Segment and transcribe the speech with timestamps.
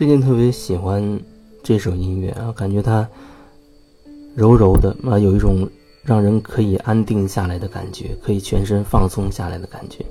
[0.00, 1.20] 最近特别喜欢
[1.62, 3.06] 这首音乐啊，感觉它
[4.34, 5.68] 柔柔的啊，有一种
[6.02, 10.02] 让人可以安定下来的感觉，可以全身放松下来的感觉。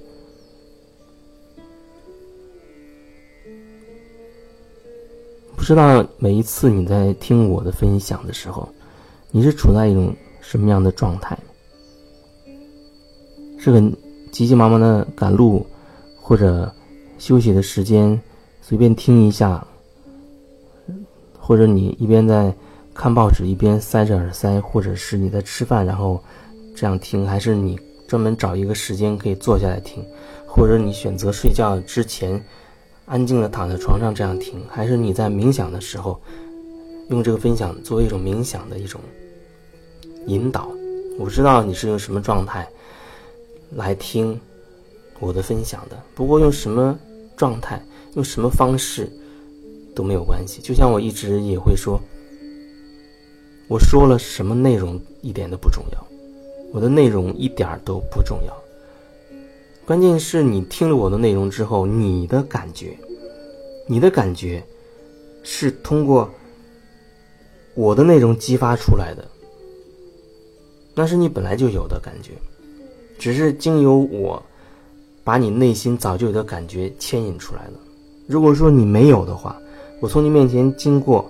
[5.55, 8.69] 不知道每一次你在听我的分享的时候，
[9.31, 11.35] 你是处在一种什么样的状态？
[13.57, 13.91] 是很
[14.31, 15.65] 急急忙忙的赶路，
[16.15, 16.71] 或者
[17.17, 18.21] 休息的时间
[18.61, 19.65] 随便听一下。
[21.49, 22.53] 或者你一边在
[22.93, 26.23] 看报纸，一边塞着耳塞，或者是你在吃饭，然后
[26.75, 27.75] 这样听，还是你
[28.07, 30.05] 专门找一个时间可以坐下来听，
[30.45, 32.39] 或者你选择睡觉之前
[33.07, 36.21] 安静的躺在床上这样听，还是你在冥想的时候
[37.09, 39.01] 用这个分享作为一种冥想的一种
[40.27, 40.69] 引导？
[41.17, 42.69] 我知道你是用什么状态
[43.71, 44.39] 来听
[45.19, 46.95] 我的分享的，不过用什么
[47.35, 49.11] 状态，用什么方式。
[49.99, 51.99] 都没有关系，就像我一直也会说，
[53.67, 56.07] 我说了什么内容一点都不重要，
[56.71, 58.57] 我的内容一点都不重要，
[59.85, 62.97] 关键是你听了我的内容之后，你的感觉，
[63.89, 64.63] 你的感觉，
[65.43, 66.29] 是通过
[67.75, 69.27] 我的内容激发出来的，
[70.95, 72.31] 那是你本来就有的感觉，
[73.19, 74.41] 只是经由我，
[75.25, 77.73] 把你内心早就有的感觉牵引出来了。
[78.27, 79.61] 如果说你没有的话，
[79.99, 81.29] 我从你面前经过，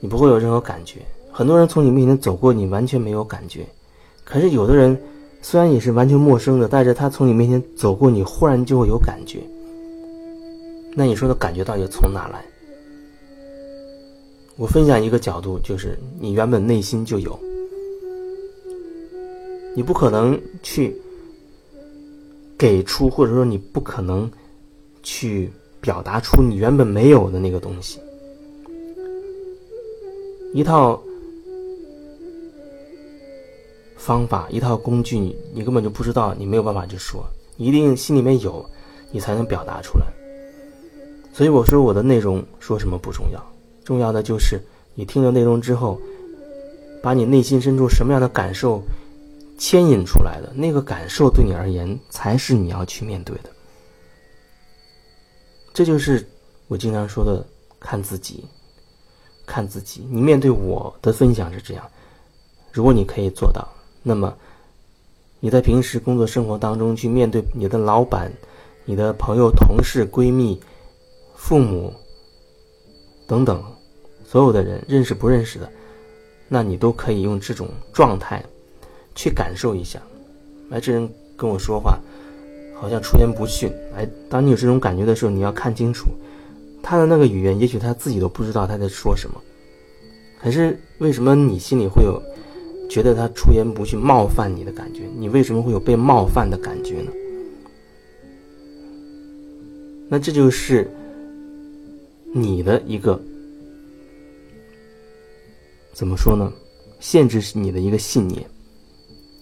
[0.00, 1.00] 你不会有任何感觉。
[1.30, 3.64] 很多人从你面前走过，你完全没有感觉。
[4.24, 5.00] 可是有的人，
[5.40, 9.40] 虽然也是完全陌生的，但是他从你面前走过，你忽然就会有感觉。
[10.94, 12.44] 那你说的感觉到底从哪来？
[14.56, 17.38] 我分享一个角度，就是你原本内心就有，
[19.76, 21.00] 你不可能去
[22.58, 24.28] 给出，或者说你不可能
[25.04, 25.48] 去
[25.80, 28.00] 表达出你原本没有的那个东西。
[30.54, 31.00] 一套
[33.96, 37.24] 方法，一套工具，你你根本就不知道，你没有办法去说，
[37.56, 38.64] 一定心里面有，
[39.10, 40.06] 你才能表达出来。
[41.32, 43.44] 所以我说我的内容说什么不重要，
[43.84, 44.60] 重要的就是
[44.94, 46.00] 你听了内容之后，
[47.02, 48.82] 把你内心深处什么样的感受
[49.58, 53.50] 牵引出来的那个感受，对你而言才是你要去面对的。
[55.74, 56.26] 这就是
[56.66, 57.46] 我经常说的，
[57.78, 58.44] 看自己。
[59.48, 61.84] 看自己，你面对我的分享是这样。
[62.70, 63.66] 如果你可以做到，
[64.02, 64.32] 那么
[65.40, 68.30] 你在平时工作生活当中去面对你的老板、
[68.84, 70.60] 你的朋友、同事、闺蜜、
[71.34, 71.92] 父母
[73.26, 73.64] 等等
[74.24, 75.68] 所有的人，认识不认识的，
[76.46, 78.44] 那你都可以用这种状态
[79.14, 79.98] 去感受一下。
[80.70, 81.98] 哎，这人跟我说话
[82.78, 83.72] 好像出言不逊。
[83.96, 86.10] 哎，当你有这种感觉的时候，你要看清楚。
[86.88, 89.38] 他的那个语言，也许他自己都不知道他在说什么。
[90.40, 92.18] 可是为什么你心里会有
[92.88, 95.02] 觉得他出言不逊、冒犯你的感觉？
[95.18, 97.12] 你为什么会有被冒犯的感觉呢？
[100.08, 100.90] 那这就是
[102.32, 103.20] 你的一个
[105.92, 106.50] 怎么说呢？
[107.00, 108.42] 限制你的一个信念。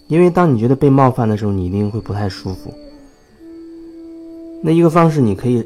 [0.09, 2.73] 因为当你觉得被冒犯的时候，你一定会不太舒服。
[4.61, 5.65] 那一个方式，你可以。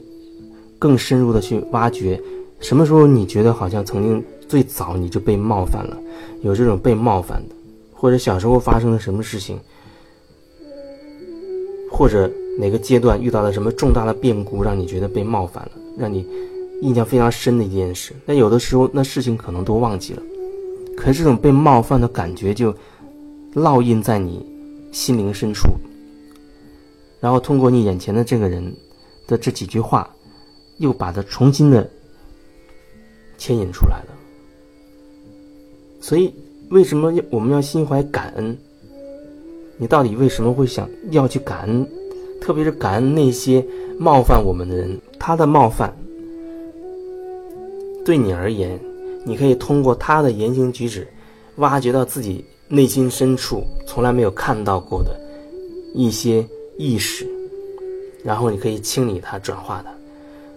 [0.81, 2.19] 更深入的去挖掘，
[2.59, 5.96] 什么时候你觉得好像曾经最早你就被冒犯了，
[6.42, 7.53] 有这种被冒犯的，
[7.94, 9.59] 或者小时候发生了什么事情，
[11.91, 12.28] 或者
[12.58, 16.25] 哪个阶段遇到了什么重大的变故，让你觉得被冒犯了，让你
[16.81, 18.16] 印象非常深的一件事。
[18.25, 20.24] 那有的时候那事情可能都忘记了，
[20.97, 22.74] 可是这种被冒犯的感觉就
[23.53, 24.44] 烙印在你
[24.91, 25.70] 心灵深处，
[27.20, 28.75] 然后通过你眼前的这个人
[29.28, 30.09] 的这几句话。
[30.81, 31.90] 又把它重新的
[33.38, 34.17] 牵引出来了，
[36.02, 36.34] 所以
[36.72, 38.58] 为什么要我们要心怀感恩？
[39.78, 41.88] 你到底为什么会想要去感恩？
[42.41, 43.64] 特别是感恩那些
[44.00, 45.96] 冒犯我们的人，他的冒犯
[48.03, 48.79] 对你而言，
[49.23, 51.08] 你可以通过他的言行举止，
[51.58, 55.16] 挖掘到自己内心深处从来没有看到过的
[55.94, 56.44] 一些
[56.78, 57.28] 意识，
[58.23, 59.94] 然后你可以清理它，转化它。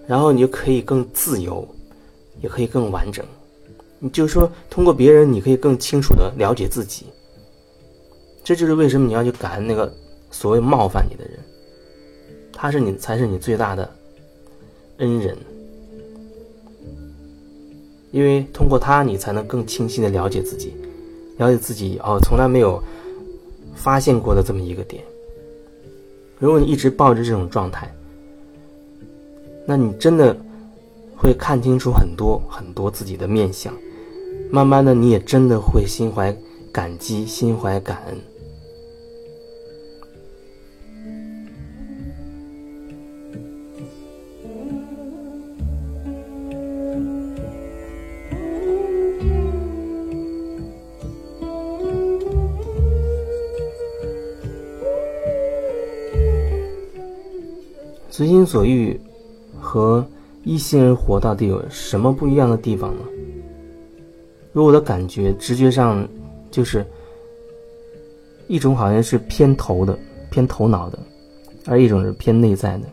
[0.07, 1.67] 然后你就可以更自由，
[2.41, 3.25] 也可以更完整。
[3.99, 7.07] 你就是说，通过别人，你可以更清楚的了解自己。
[8.43, 9.91] 这就是为什么你要去感恩那个
[10.31, 11.39] 所谓冒犯你的人，
[12.53, 13.91] 他是你才是你最大的
[14.99, 15.35] 恩人，
[18.11, 20.75] 因为通过他，你才能更清晰的了解自己，
[21.39, 22.83] 了解自己哦，从来没有
[23.75, 25.03] 发现过的这么一个点。
[26.39, 27.91] 如果你一直抱着这种状态，
[29.67, 30.37] 那你真的
[31.17, 33.73] 会看清楚很多很多自己的面相，
[34.51, 36.37] 慢慢的你也真的会心怀
[36.71, 38.17] 感激，心怀感恩。
[58.11, 59.01] 随心所欲
[59.75, 60.07] 和
[60.45, 63.03] 一心而活到底有什么不一样的地方呢？
[64.53, 66.09] 如果我的感觉直觉上
[66.49, 66.87] 就是
[68.47, 69.99] 一种好像是偏头的、
[70.31, 70.99] 偏头脑的，
[71.67, 72.85] 而一种是偏内在的。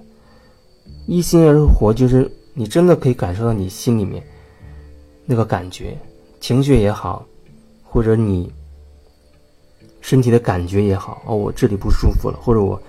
[1.06, 4.24] 一心而活就是你真的可以感受到你心里面
[5.24, 5.96] 那个感觉、
[6.40, 7.24] 情绪也好，
[7.84, 8.52] 或者你
[10.00, 12.82] 身体的感觉也好，哦，我这里不舒服了，或者我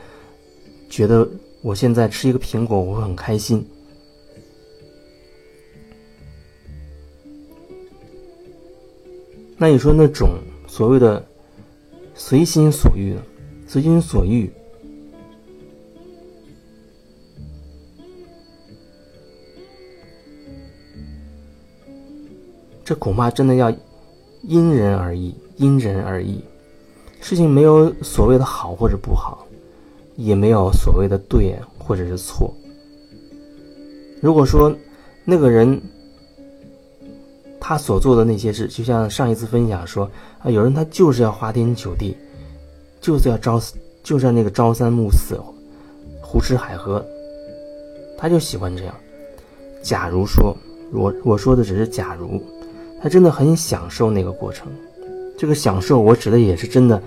[0.88, 1.28] 觉得。
[1.64, 3.64] 我现在吃一个苹果，我会很开心。
[9.62, 11.24] 那你说那种所谓的
[12.16, 13.22] 随心所欲呢？
[13.64, 14.50] 随心所欲，
[22.84, 23.72] 这恐怕真的要
[24.42, 26.42] 因人而异，因人而异。
[27.20, 29.46] 事情没有所谓的好或者不好。
[30.16, 32.52] 也没有所谓的对或者是错。
[34.20, 34.76] 如果说
[35.24, 35.80] 那个人
[37.64, 40.10] 他所做的那些事，就像上一次分享说
[40.40, 42.16] 啊，有人他就是要花天酒地，
[43.00, 43.62] 就是要朝，
[44.02, 45.40] 就是要那个朝三暮四，
[46.20, 47.04] 胡吃海喝，
[48.18, 48.94] 他就喜欢这样。
[49.80, 50.56] 假如说
[50.92, 52.42] 我我说的只是假如，
[53.00, 54.66] 他真的很享受那个过程，
[55.38, 57.00] 这个享受我指的也是真的，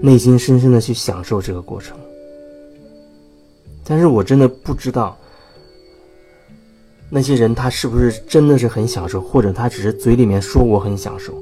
[0.00, 1.96] 内心深深的去享受这个过程。
[3.84, 5.16] 但是我真的不知道，
[7.10, 11.34] 那些人他是不是真的是很享受，或者他只是嘴里面说我很享受，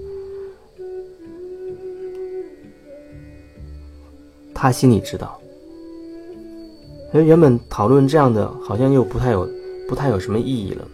[4.54, 5.38] 他心里知道。
[7.12, 9.48] 因为原本讨论这样的，好像又不太有，
[9.88, 10.86] 不太有什么意义了。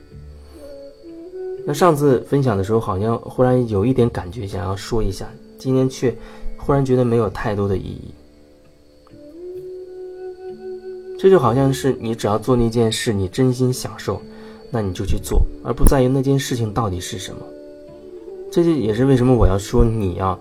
[1.66, 5.28] 那上次分享的时候，好像忽然有一点感觉，想要说一下，
[5.58, 6.14] 今天却
[6.56, 8.14] 忽然觉得没有太多的意义。
[11.18, 14.20] 这就好像是你只要做那件事，你真心享受，
[14.74, 17.38] 那你就去做，而不在于那件事情到底是什么。
[18.50, 20.36] 这就也是为什么我要说你要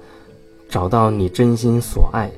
[0.67, 2.31] 找到你真心所爱、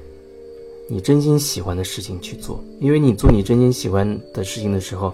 [0.89, 5.13] 你真心喜欢的事情去做，因为你做你真心喜欢的事情的时候，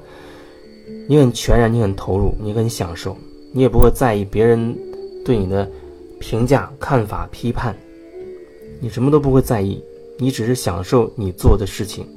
[1.07, 3.15] 你很全然，你很投入，你很享受，
[3.53, 4.75] 你也不会在意别人
[5.23, 5.69] 对你的
[6.19, 7.77] 评价、看法、批判，
[8.79, 9.79] 你什么都不会在意，
[10.17, 12.07] 你只是享受你做的事情。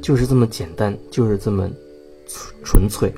[0.00, 1.68] 就是这么简单，就是这么
[2.64, 3.12] 纯粹。